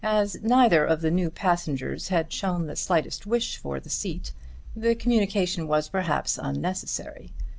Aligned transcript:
As 0.03 0.41
neither 0.41 0.83
of 0.83 1.01
the 1.01 1.11
new 1.11 1.29
passengers 1.29 2.07
had 2.07 2.33
shown 2.33 2.65
the 2.65 2.75
slightest 2.75 3.27
wish 3.27 3.57
for 3.57 3.79
the 3.79 3.91
seat 3.91 4.31
the 4.75 4.95
communication 4.95 5.67
was 5.67 5.89
perhaps 5.89 6.39
unnecessary. 6.41 7.31